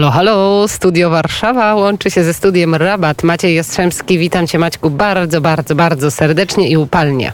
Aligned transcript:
Halo, 0.00 0.10
halo, 0.10 0.68
Studio 0.68 1.10
Warszawa 1.10 1.74
łączy 1.74 2.10
się 2.10 2.24
ze 2.24 2.34
studiem 2.34 2.74
Rabat. 2.74 3.22
Maciej 3.22 3.54
Jastrzębski, 3.54 4.18
witam 4.18 4.46
Cię 4.46 4.58
Maćku 4.58 4.90
bardzo, 4.90 5.40
bardzo, 5.40 5.74
bardzo 5.74 6.10
serdecznie 6.10 6.68
i 6.68 6.76
upalnie. 6.76 7.32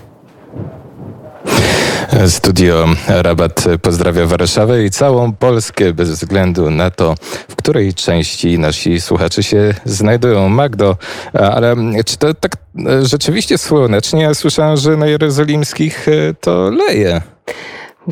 Studio 2.27 2.87
Rabat 3.09 3.65
pozdrawia 3.83 4.27
Warszawę 4.27 4.85
i 4.85 4.91
całą 4.91 5.33
Polskę 5.33 5.93
bez 5.93 6.11
względu 6.11 6.71
na 6.71 6.91
to, 6.91 7.15
w 7.49 7.57
której 7.57 7.95
części 7.95 8.59
nasi 8.59 9.01
słuchacze 9.01 9.43
się 9.43 9.75
znajdują. 9.85 10.49
Magdo, 10.49 10.97
ale 11.33 11.77
czy 12.07 12.17
to 12.17 12.35
tak 12.35 12.53
rzeczywiście 13.03 13.59
słonecznie? 13.59 14.23
Ja 14.23 14.35
słyszałem, 14.35 14.77
że 14.77 14.97
na 14.97 15.07
jerozolimskich 15.07 16.07
to 16.41 16.71
leje. 16.71 17.23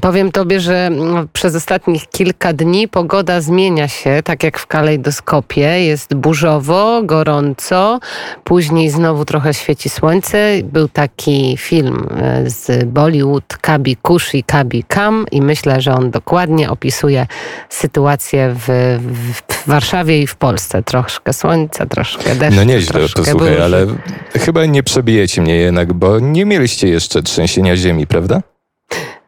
Powiem 0.00 0.32
tobie, 0.32 0.60
że 0.60 0.90
przez 1.32 1.54
ostatnich 1.54 2.08
kilka 2.08 2.52
dni 2.52 2.88
pogoda 2.88 3.40
zmienia 3.40 3.88
się, 3.88 4.20
tak 4.24 4.42
jak 4.42 4.58
w 4.58 4.66
kalejdoskopie. 4.66 5.84
Jest 5.84 6.14
burzowo, 6.14 7.02
gorąco, 7.02 8.00
później 8.44 8.90
znowu 8.90 9.24
trochę 9.24 9.54
świeci 9.54 9.88
słońce. 9.88 10.52
Był 10.64 10.88
taki 10.88 11.56
film 11.58 12.08
e, 12.16 12.50
z 12.50 12.84
Bollywood 12.84 13.56
Kabi 13.60 13.96
Kush 13.96 14.34
i 14.34 14.44
Kabi 14.44 14.84
Kam 14.84 15.26
i 15.32 15.42
myślę, 15.42 15.80
że 15.80 15.95
on 15.95 16.10
dokładnie 16.10 16.70
opisuje 16.70 17.26
sytuację 17.68 18.54
w, 18.54 18.98
w 19.00 19.68
Warszawie 19.68 20.22
i 20.22 20.26
w 20.26 20.36
Polsce. 20.36 20.82
Troszkę 20.82 21.32
słońca, 21.32 21.86
troszkę 21.86 22.34
deszczu. 22.34 22.56
No 22.56 22.64
nieźle, 22.64 23.00
posłuchaj, 23.14 23.60
ale 23.60 23.86
chyba 24.32 24.66
nie 24.66 24.82
przebijecie 24.82 25.42
mnie 25.42 25.56
jednak, 25.56 25.92
bo 25.92 26.20
nie 26.20 26.45
mieliście 26.45 26.88
jeszcze 26.88 27.23
trzęsienia 27.23 27.76
ziemi, 27.76 28.06
prawda? 28.06 28.54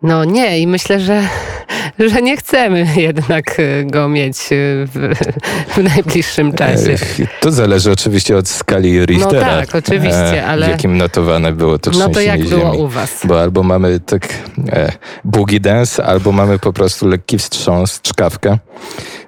No 0.03 0.25
nie 0.25 0.59
i 0.59 0.67
myślę, 0.67 1.01
że, 1.01 1.23
że 2.13 2.23
nie 2.23 2.37
chcemy 2.37 2.87
jednak 2.97 3.61
y, 3.61 3.87
go 3.91 4.09
mieć 4.09 4.37
y, 4.53 4.87
w, 4.95 5.15
w 5.77 5.83
najbliższym 5.83 6.53
czasie. 6.53 6.97
To 7.41 7.51
zależy 7.53 7.93
oczywiście 7.93 8.37
od 8.37 8.49
skali 8.49 9.07
Richtera. 9.07 9.47
No 9.57 9.67
tak, 9.67 9.75
oczywiście, 9.75 10.43
e, 10.43 10.47
ale... 10.47 10.67
W 10.67 10.71
jakim 10.71 10.97
notowane 10.97 11.53
było 11.53 11.79
to 11.79 11.91
No 11.91 12.09
to 12.09 12.21
jak 12.21 12.39
ziemi. 12.39 12.51
było 12.51 12.77
u 12.77 12.89
was? 12.89 13.21
Bo 13.25 13.41
albo 13.41 13.63
mamy 13.63 14.01
tak 14.01 14.29
e, 14.69 14.93
boogie 15.25 15.61
dance, 15.61 16.05
albo 16.05 16.33
mamy 16.33 16.59
po 16.59 16.73
prostu 16.73 17.09
lekki 17.09 17.39
wstrząs, 17.39 18.01
czkawkę. 18.03 18.59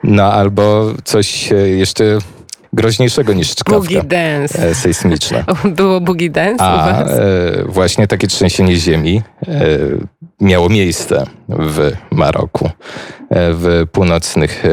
No 0.02 0.32
albo 0.32 0.92
coś 1.04 1.50
jeszcze 1.76 2.18
groźniejszego 2.72 3.32
niż 3.32 3.50
czkawka. 3.50 3.80
Boogie 3.80 4.02
dance. 4.02 4.68
E, 4.68 4.74
sejsmiczna. 4.74 5.44
Było 5.76 6.00
boogie 6.00 6.30
dance 6.30 6.64
A, 6.64 6.74
u 6.74 6.78
was? 6.78 7.12
E, 7.12 7.64
właśnie 7.66 8.06
takie 8.06 8.26
trzęsienie 8.26 8.76
ziemi 8.76 9.22
e, 9.48 9.68
miało 10.40 10.68
miejsce 10.68 11.26
w 11.48 11.92
Maroku, 12.10 12.66
e, 12.66 12.70
w 13.30 13.86
północnych 13.92 14.64
e, 14.64 14.68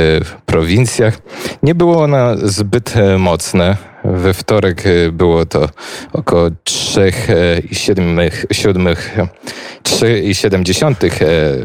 prowincjach. 0.45 1.17
Nie 1.63 1.75
było 1.75 2.03
ono 2.03 2.37
zbyt 2.37 2.97
e, 2.97 3.17
mocne. 3.17 3.77
We 4.03 4.33
wtorek 4.33 4.83
było 5.11 5.45
to 5.45 5.69
około 6.13 6.47
3,7 6.49 8.29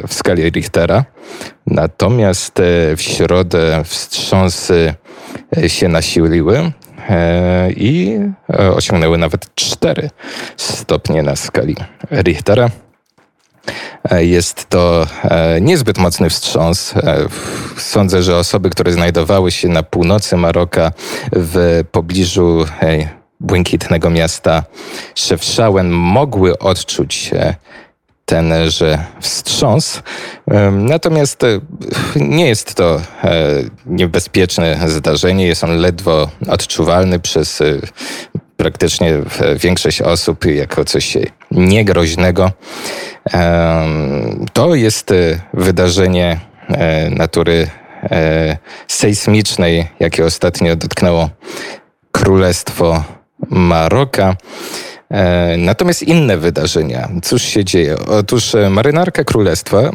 w 0.09 0.15
skali 0.15 0.51
Richtera. 0.51 1.05
Natomiast 1.67 2.63
w 2.97 3.03
środę 3.03 3.83
wstrząsy 3.85 4.95
się 5.67 5.89
nasiliły 5.89 6.73
i 7.77 8.19
osiągnęły 8.75 9.19
nawet 9.19 9.55
4 9.55 10.11
stopnie 10.57 11.23
na 11.23 11.37
skali 11.37 11.77
Richtera. 12.13 12.71
E, 14.11 14.25
jest 14.25 14.69
to 14.69 15.07
e, 15.25 15.61
niezbyt 15.61 15.99
mocny 15.99 16.31
wstrząs. 16.31 16.95
E, 16.97 17.27
sądzę, 17.77 18.23
że 18.23 18.37
osoby, 18.37 18.71
które 18.71 18.93
znajdowały 18.93 19.51
się 19.51 19.69
na 19.69 19.83
północy 19.83 20.37
Maroka 20.37 20.93
w 21.33 21.85
pobliżu 21.93 22.67
błękitnego 23.41 24.11
miasta 24.11 24.65
Szewszauen 25.15 25.91
mogły 25.91 26.59
odczuć 26.59 27.31
tenże 28.25 29.05
wstrząs. 29.21 30.03
Natomiast 30.73 31.43
nie 32.17 32.49
jest 32.49 32.75
to 32.75 33.01
niebezpieczne 33.87 34.79
zdarzenie. 34.87 35.47
Jest 35.47 35.65
on 35.65 35.77
ledwo 35.77 36.31
odczuwalny 36.49 37.21
przez 37.21 37.63
praktycznie 38.57 39.13
większość 39.57 40.03
osób 40.03 40.45
jako 40.45 40.85
coś 40.85 41.17
niegroźnego. 41.51 42.53
To 44.53 44.75
jest 44.75 45.11
e, 45.11 45.41
wydarzenie 45.55 46.41
e, 46.69 47.11
natury 47.11 47.69
e, 48.03 48.57
sejsmicznej, 48.89 49.89
jakie 50.01 50.25
ostatnio 50.25 50.77
dotknęło 50.77 51.31
Królestwo 52.13 53.05
Maroka. 53.51 54.37
Natomiast 55.59 56.03
inne 56.03 56.37
wydarzenia. 56.37 57.09
Cóż 57.23 57.43
się 57.43 57.65
dzieje? 57.65 57.97
Otóż 58.09 58.53
marynarka 58.71 59.25
królestwa 59.25 59.91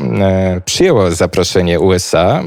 przyjęła 0.65 1.11
zaproszenie 1.11 1.79
USA 1.79 2.43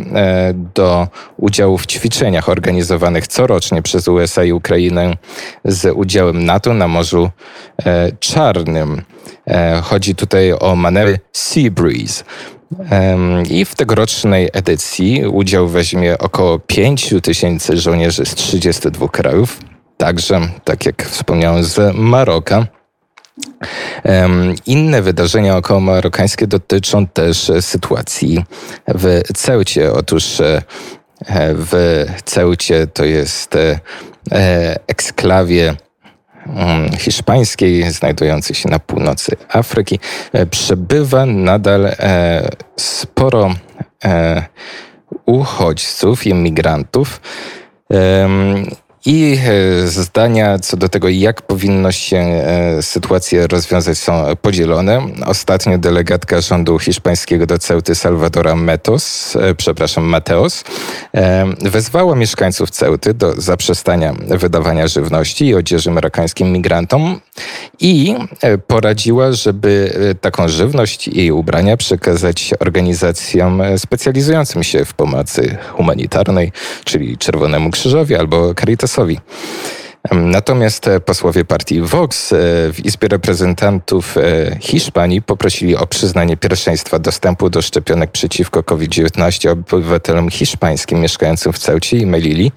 do 0.74 1.08
udziału 1.36 1.78
w 1.78 1.86
ćwiczeniach 1.86 2.48
organizowanych 2.48 3.26
corocznie 3.26 3.82
przez 3.82 4.08
USA 4.08 4.44
i 4.44 4.52
Ukrainę 4.52 5.16
z 5.64 5.92
udziałem 5.96 6.44
NATO 6.44 6.74
na 6.74 6.88
Morzu 6.88 7.30
Czarnym. 8.20 9.02
E, 9.48 9.80
chodzi 9.84 10.14
tutaj 10.14 10.52
o 10.52 10.76
manewry 10.76 11.18
Sea 11.32 11.70
Breeze. 11.70 12.24
I 13.50 13.64
w 13.64 13.74
tegorocznej 13.74 14.48
edycji 14.52 15.26
udział 15.26 15.68
weźmie 15.68 16.18
około 16.18 16.58
5 16.58 17.14
tysięcy 17.22 17.76
żołnierzy 17.76 18.26
z 18.26 18.34
32 18.34 19.08
krajów, 19.08 19.60
także, 19.98 20.40
tak 20.64 20.86
jak 20.86 21.02
wspomniałem, 21.02 21.64
z 21.64 21.94
Maroka. 21.94 22.66
Inne 24.66 25.02
wydarzenia 25.02 25.56
około 25.56 25.80
marokańskie 25.80 26.46
dotyczą 26.46 27.06
też 27.06 27.52
sytuacji 27.60 28.44
w 28.88 29.22
Ceucie. 29.34 29.92
Otóż 29.92 30.40
e, 30.40 30.62
w 31.54 32.06
Ceucie 32.24 32.86
to 32.86 33.04
jest 33.04 33.56
e, 33.56 33.80
eksklawie 34.86 35.76
Mm, 36.48 36.90
hiszpańskiej, 36.98 37.90
znajdującej 37.90 38.56
się 38.56 38.68
na 38.68 38.78
północy 38.78 39.36
Afryki, 39.48 39.98
e, 40.32 40.46
przebywa 40.46 41.26
nadal 41.26 41.86
e, 41.86 42.48
sporo 42.76 43.54
e, 44.04 44.42
uchodźców, 45.26 46.26
imigrantów. 46.26 47.20
I 49.08 49.38
e, 49.46 49.88
zdania 49.88 50.58
co 50.58 50.76
do 50.76 50.88
tego, 50.88 51.08
jak 51.08 51.42
powinno 51.42 51.92
się 51.92 52.16
e, 52.16 52.82
sytuację 52.82 53.46
rozwiązać, 53.46 53.98
są 53.98 54.24
podzielone. 54.42 55.06
Ostatnio 55.26 55.78
delegatka 55.78 56.40
rządu 56.40 56.78
hiszpańskiego 56.78 57.46
do 57.46 57.58
Ceuty 57.58 57.94
Salvadora 57.94 58.56
Metos, 58.56 59.36
e, 59.36 59.54
przepraszam, 59.54 60.04
Mateos, 60.04 60.64
wezwała 61.60 62.14
mieszkańców 62.14 62.70
Ceuty 62.70 63.14
do 63.14 63.40
zaprzestania 63.40 64.14
wydawania 64.28 64.88
żywności 64.88 65.46
i 65.46 65.54
odzieży 65.54 65.90
marokańskim 65.90 66.52
migrantom 66.52 67.20
i 67.80 68.14
poradziła, 68.66 69.32
żeby 69.32 69.94
taką 70.20 70.48
żywność 70.48 71.08
i 71.08 71.32
ubrania 71.32 71.76
przekazać 71.76 72.54
organizacjom 72.60 73.62
specjalizującym 73.76 74.62
się 74.62 74.84
w 74.84 74.94
pomocy 74.94 75.56
humanitarnej, 75.72 76.52
czyli 76.84 77.18
Czerwonemu 77.18 77.70
Krzyżowi 77.70 78.14
albo 78.14 78.54
Caritasowi 78.54 78.97
Natomiast 80.12 80.88
e, 80.88 81.00
posłowie 81.00 81.44
partii 81.44 81.80
Vox 81.80 82.32
e, 82.32 82.36
w 82.72 82.80
Izbie 82.84 83.08
Reprezentantów 83.08 84.16
e, 84.16 84.20
Hiszpanii 84.60 85.22
poprosili 85.22 85.76
o 85.76 85.86
przyznanie 85.86 86.36
pierwszeństwa 86.36 86.98
dostępu 86.98 87.50
do 87.50 87.62
szczepionek 87.62 88.10
przeciwko 88.10 88.62
COVID-19 88.62 89.48
obywatelom 89.48 90.30
hiszpańskim 90.30 91.00
mieszkającym 91.00 91.52
w 91.52 91.58
Ceucie 91.58 91.96
i 91.96 92.06
Melili, 92.06 92.52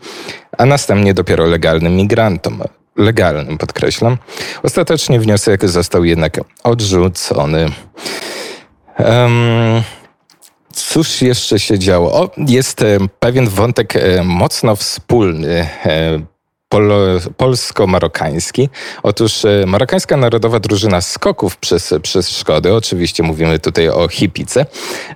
a 0.57 0.65
następnie 0.65 1.13
dopiero 1.13 1.45
legalnym 1.45 1.95
migrantom. 1.95 2.61
Legalnym, 2.95 3.57
podkreślam. 3.57 4.17
Ostatecznie 4.63 5.19
wniosek 5.19 5.69
został 5.69 6.03
jednak 6.03 6.39
odrzucony. 6.63 7.65
Um, 8.99 9.81
Cóż 10.73 11.21
jeszcze 11.21 11.59
się 11.59 11.79
działo? 11.79 12.13
O, 12.13 12.31
jest 12.37 12.83
pewien 13.19 13.49
wątek 13.49 13.93
mocno 14.23 14.75
wspólny 14.75 15.67
polsko-marokański. 17.37 18.69
Otóż 19.03 19.45
e, 19.45 19.65
marokańska 19.67 20.17
narodowa 20.17 20.59
drużyna 20.59 21.01
skoków 21.01 21.57
przez, 21.57 21.93
przez 22.01 22.29
Szkody, 22.29 22.73
oczywiście 22.73 23.23
mówimy 23.23 23.59
tutaj 23.59 23.89
o 23.89 24.07
Hipice, 24.07 24.65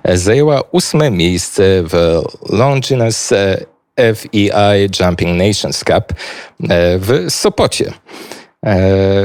e, 0.02 0.18
zajęła 0.18 0.60
ósme 0.72 1.10
miejsce 1.10 1.62
w 1.62 2.22
Longinus 2.48 3.32
e, 3.32 3.66
FEI 4.14 4.50
Jumping 5.00 5.38
Nations 5.38 5.84
Cup 5.84 6.12
w 6.98 7.26
Sopocie. 7.28 7.92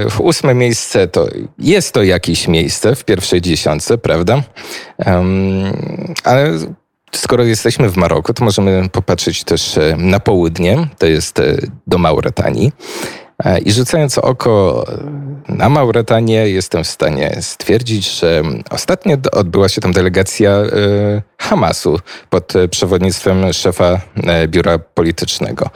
W 0.10 0.20
ósme 0.20 0.54
miejsce 0.54 1.08
to 1.08 1.28
jest 1.60 1.94
to 1.94 2.04
jakieś 2.04 2.48
miejsce 2.48 2.96
w 2.96 3.04
pierwszej 3.06 3.42
dziesiątce, 3.42 3.98
prawda? 3.98 4.44
Ale 6.24 6.60
skoro 7.16 7.44
jesteśmy 7.44 7.90
w 7.90 7.98
Maroku, 7.98 8.34
to 8.34 8.46
możemy 8.46 8.90
popatrzeć 8.90 9.44
też 9.44 9.80
na 9.98 10.20
południe, 10.20 10.88
to 10.98 11.06
jest 11.06 11.42
do 11.88 11.98
Mauretanii. 11.98 12.72
I 13.66 13.72
rzucając 13.72 14.18
oko 14.18 14.86
na 15.50 15.70
Mauretanię, 15.70 16.50
jestem 16.50 16.84
w 16.84 16.88
stanie 16.88 17.38
stwierdzić, 17.42 18.20
że 18.20 18.44
ostatnio 18.70 19.18
odbyła 19.32 19.70
się 19.70 19.82
tam 19.82 19.92
delegacja 19.92 20.50
e, 20.50 21.22
Hamasu 21.52 22.00
pod 22.30 22.54
przewodnictwem 22.70 23.54
szefa 23.54 24.02
e, 24.28 24.48
biura 24.48 24.80
politycznego 24.80 25.70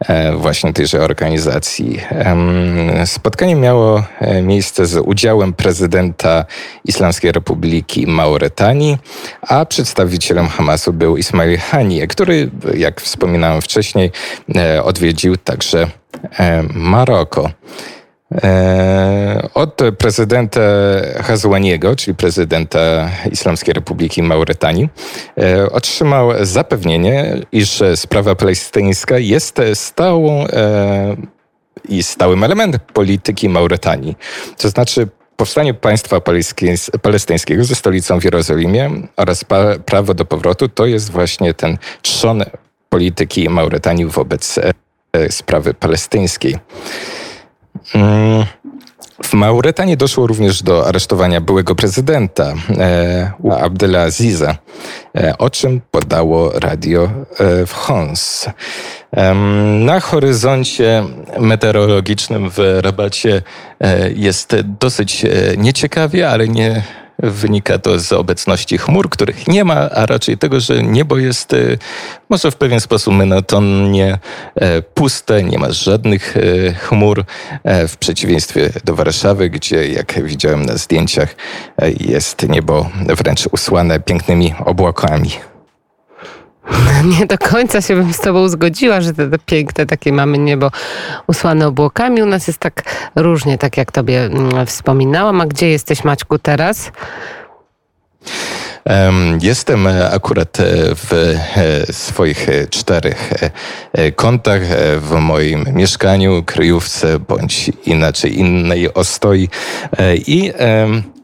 e, 0.00 0.36
właśnie 0.36 0.72
tejże 0.72 1.00
organizacji. 1.00 2.00
Spotkanie 3.04 3.56
miało 3.56 4.02
miejsce 4.42 4.86
z 4.86 4.96
udziałem 4.96 5.52
prezydenta 5.52 6.44
Islamskiej 6.84 7.32
Republiki 7.32 8.06
Mauretanii, 8.06 8.98
a 9.42 9.64
przedstawicielem 9.64 10.48
Hamasu 10.48 10.92
był 10.92 11.16
Ismail 11.16 11.58
Haniyeh, 11.58 12.08
który, 12.08 12.50
jak 12.74 13.00
wspominałem 13.00 13.62
wcześniej, 13.62 14.10
odwiedził 14.82 15.36
także 15.36 15.86
Maroko. 16.74 17.50
Od 19.54 19.82
prezydenta 19.98 20.60
Hazłaniego, 21.22 21.96
czyli 21.96 22.14
prezydenta 22.14 23.10
Islamskiej 23.32 23.74
Republiki 23.74 24.22
Mauretanii, 24.22 24.88
otrzymał 25.70 26.30
zapewnienie, 26.42 27.36
iż 27.52 27.82
sprawa 27.94 28.34
palestyńska 28.34 29.18
jest 29.18 29.60
stałą 29.74 30.46
i 31.88 32.02
stałym 32.02 32.44
elementem 32.44 32.80
polityki 32.92 33.48
Mauretanii. 33.48 34.16
To 34.58 34.68
znaczy 34.68 35.08
powstanie 35.36 35.74
państwa 35.74 36.20
palestyńskiego 37.02 37.64
ze 37.64 37.74
stolicą 37.74 38.20
w 38.20 38.24
Jerozolimie 38.24 38.90
oraz 39.16 39.44
prawo 39.84 40.14
do 40.14 40.24
powrotu 40.24 40.68
to 40.68 40.86
jest 40.86 41.10
właśnie 41.10 41.54
ten 41.54 41.78
trzon 42.02 42.44
polityki 42.88 43.48
Mauretanii 43.48 44.06
wobec 44.06 44.58
E, 45.16 45.32
sprawy 45.32 45.74
palestyńskiej. 45.74 46.58
W 49.22 49.34
Mauretanii 49.34 49.96
doszło 49.96 50.26
również 50.26 50.62
do 50.62 50.88
aresztowania 50.88 51.40
byłego 51.40 51.74
prezydenta 51.74 52.54
e, 52.78 53.32
Abdelaziza, 53.60 54.56
e, 55.16 55.38
o 55.38 55.50
czym 55.50 55.80
podało 55.90 56.52
radio 56.54 57.02
e, 57.02 57.66
w 57.66 57.72
Hons. 57.72 58.48
E, 59.12 59.34
na 59.84 60.00
horyzoncie 60.00 61.04
meteorologicznym 61.38 62.50
w 62.50 62.58
Rabacie 62.80 63.42
e, 63.80 64.12
jest 64.12 64.56
dosyć 64.80 65.24
e, 65.24 65.28
nieciekawie, 65.56 66.30
ale 66.30 66.48
nie 66.48 66.82
Wynika 67.18 67.78
to 67.78 67.98
z 67.98 68.12
obecności 68.12 68.78
chmur, 68.78 69.10
których 69.10 69.48
nie 69.48 69.64
ma, 69.64 69.74
a 69.74 70.06
raczej 70.06 70.38
tego, 70.38 70.60
że 70.60 70.82
niebo 70.82 71.18
jest 71.18 71.52
e, 71.52 71.56
może 72.28 72.50
w 72.50 72.56
pewien 72.56 72.80
sposób 72.80 73.14
monotonnie 73.14 74.18
e, 74.54 74.82
puste, 74.82 75.42
nie 75.42 75.58
ma 75.58 75.72
żadnych 75.72 76.36
e, 76.36 76.72
chmur, 76.72 77.24
w 77.88 77.96
przeciwieństwie 77.96 78.70
do 78.84 78.94
Warszawy, 78.94 79.50
gdzie, 79.50 79.88
jak 79.88 80.24
widziałem 80.24 80.66
na 80.66 80.76
zdjęciach, 80.76 81.34
jest 82.00 82.48
niebo 82.48 82.90
wręcz 83.06 83.48
usłane 83.52 84.00
pięknymi 84.00 84.54
obłokami. 84.64 85.30
Nie 87.18 87.26
do 87.26 87.38
końca 87.38 87.80
się 87.80 87.96
bym 87.96 88.12
z 88.12 88.20
tobą 88.20 88.48
zgodziła, 88.48 89.00
że 89.00 89.12
te, 89.12 89.30
te 89.30 89.38
piękne 89.38 89.86
takie 89.86 90.12
mamy 90.12 90.38
niebo 90.38 90.70
usłane 91.26 91.66
obłokami. 91.66 92.22
U 92.22 92.26
nas 92.26 92.46
jest 92.46 92.58
tak 92.58 92.82
różnie, 93.16 93.58
tak 93.58 93.76
jak 93.76 93.92
tobie 93.92 94.24
mm, 94.24 94.66
wspominałam. 94.66 95.40
A 95.40 95.46
gdzie 95.46 95.68
jesteś, 95.68 96.04
Maćku, 96.04 96.38
teraz? 96.38 96.92
Jestem 99.40 99.86
e, 99.86 100.10
akurat 100.10 100.60
e, 100.60 100.64
w 100.94 101.12
e, 101.12 101.92
swoich 101.92 102.46
czterech 102.70 103.32
kątach 104.16 104.62
w 104.98 105.14
moim 105.20 105.64
mieszkaniu, 105.72 106.42
kryjówce 106.42 107.18
bądź 107.18 107.70
inaczej 107.86 108.38
innej 108.38 108.94
ostoi 108.94 109.48
i 110.26 110.52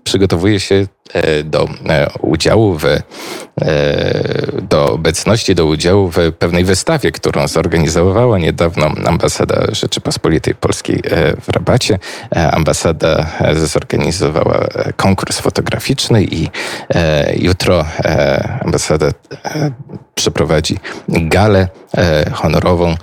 przygotowuję 0.05 0.61
się 0.61 0.87
E, 1.13 1.43
do 1.43 1.69
e, 1.89 2.11
udziału 2.21 2.79
w, 2.79 2.85
e, 2.85 3.01
do 4.63 4.93
obecności, 4.93 5.55
do 5.55 5.67
udziału 5.67 6.11
w 6.11 6.17
pewnej 6.39 6.65
wystawie, 6.65 7.13
którą 7.13 7.49
zorganizowała 7.49 8.39
niedawno 8.39 8.93
Ambasada 9.07 9.67
Rzeczypospolitej 9.73 10.55
Polskiej 10.55 11.03
w 11.43 11.49
Rabacie. 11.49 11.99
Ambasada 12.53 13.27
zorganizowała 13.67 14.69
konkurs 14.97 15.39
fotograficzny 15.39 16.25
i 16.25 16.49
jutro 17.37 17.85
ambasada 18.61 19.07
przeprowadzi 20.15 20.79
galę 21.09 21.69
honorową 22.33 22.95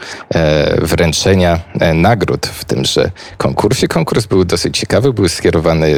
wręczenia 0.81 1.60
nagród 1.94 2.48
w 2.48 2.66
tymże 2.66 3.12
konkursie. 3.38 3.88
Konkurs 3.88 4.25
był 4.25 4.45
dosyć 4.45 4.80
ciekawy, 4.80 5.13
był 5.13 5.30
skierowany 5.30 5.95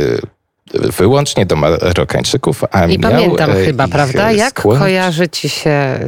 wyłącznie 0.73 1.45
do 1.45 1.55
Marokańczyków, 1.55 2.63
a 2.71 2.85
I 2.85 2.99
miał 2.99 3.11
pamiętam 3.11 3.51
e, 3.51 3.65
chyba, 3.65 3.87
prawda? 3.87 4.31
Jak 4.31 4.59
skłon... 4.59 4.79
kojarzy 4.79 5.29
ci 5.29 5.49
się 5.49 5.99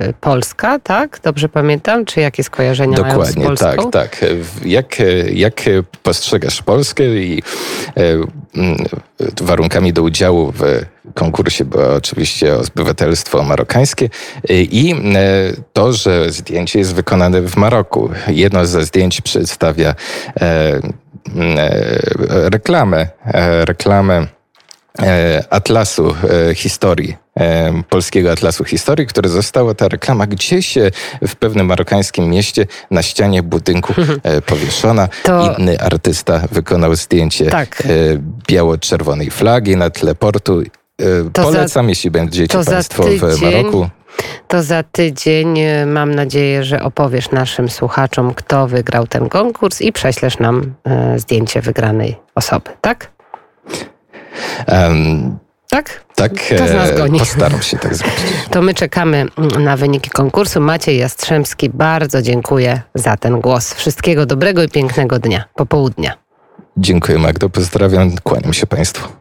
y, 0.00 0.12
Polska, 0.20 0.78
tak? 0.78 1.20
Dobrze 1.22 1.48
pamiętam? 1.48 2.04
Czy 2.04 2.20
jakie 2.20 2.44
skojarzenia 2.44 2.96
Dokładnie, 2.96 3.44
mają 3.44 3.56
z 3.56 3.60
Polską? 3.60 3.90
tak, 3.90 4.16
tak. 4.20 4.30
Jak, 4.64 4.96
jak 5.32 5.62
postrzegasz 6.02 6.62
Polskę 6.62 7.04
i 7.04 7.42
e, 7.96 8.02
warunkami 9.40 9.92
do 9.92 10.02
udziału 10.02 10.52
w 10.52 10.62
konkursie 11.14 11.64
było 11.64 11.94
oczywiście 11.94 12.56
obywatelstwo 12.56 13.42
marokańskie 13.42 14.08
i 14.50 14.94
e, 15.14 15.52
to, 15.72 15.92
że 15.92 16.32
zdjęcie 16.32 16.78
jest 16.78 16.94
wykonane 16.94 17.42
w 17.42 17.56
Maroku. 17.56 18.10
Jedno 18.28 18.66
ze 18.66 18.84
zdjęć 18.84 19.20
przedstawia 19.20 19.94
reklamę, 22.28 23.08
e, 23.24 23.64
reklamę 23.64 24.26
e, 25.02 25.44
Atlasu 25.50 26.14
Historii, 26.54 27.16
polskiego 27.88 28.32
Atlasu 28.32 28.64
Historii, 28.64 29.06
który 29.06 29.28
została 29.28 29.74
ta 29.74 29.88
reklama 29.88 30.26
gdzieś 30.26 30.74
w 31.28 31.36
pewnym 31.36 31.66
marokańskim 31.66 32.30
mieście 32.30 32.66
na 32.90 33.02
ścianie 33.02 33.42
budynku 33.42 33.94
powieszona. 34.46 35.08
To... 35.22 35.56
Inny 35.58 35.80
artysta 35.80 36.42
wykonał 36.52 36.94
zdjęcie 36.94 37.46
tak. 37.46 37.82
biało-czerwonej 38.48 39.30
flagi 39.30 39.76
na 39.76 39.90
tle 39.90 40.14
portu. 40.14 40.62
To 41.32 41.42
Polecam, 41.42 41.86
za... 41.86 41.90
jeśli 41.90 42.10
będziecie 42.10 42.64
Państwo 42.64 43.04
w 43.04 43.42
Maroku. 43.42 43.88
To 44.48 44.62
za 44.62 44.82
tydzień 44.82 45.58
e, 45.58 45.86
mam 45.86 46.14
nadzieję, 46.14 46.64
że 46.64 46.82
opowiesz 46.82 47.30
naszym 47.30 47.68
słuchaczom, 47.68 48.34
kto 48.34 48.66
wygrał 48.68 49.06
ten 49.06 49.28
konkurs 49.28 49.80
i 49.80 49.92
prześlesz 49.92 50.38
nam 50.38 50.74
e, 50.84 51.18
zdjęcie 51.18 51.60
wygranej 51.60 52.16
osoby, 52.34 52.70
tak? 52.80 53.10
Um, 54.68 55.38
tak? 55.70 56.04
Tak, 56.14 56.32
to 56.58 56.74
nas 56.74 56.90
e, 56.90 56.94
goni. 56.94 57.18
postaram 57.18 57.62
się 57.62 57.78
tak 57.78 57.94
zrobić. 57.94 58.16
To 58.50 58.62
my 58.62 58.74
czekamy 58.74 59.26
na 59.58 59.76
wyniki 59.76 60.10
konkursu. 60.10 60.60
Maciej 60.60 60.98
Jastrzębski, 60.98 61.70
bardzo 61.70 62.22
dziękuję 62.22 62.82
za 62.94 63.16
ten 63.16 63.40
głos. 63.40 63.74
Wszystkiego 63.74 64.26
dobrego 64.26 64.62
i 64.62 64.68
pięknego 64.68 65.18
dnia, 65.18 65.44
popołudnia. 65.54 66.14
Dziękuję 66.76 67.18
Magdo, 67.18 67.48
pozdrawiam, 67.48 68.12
kłaniam 68.22 68.52
się 68.52 68.66
Państwu. 68.66 69.08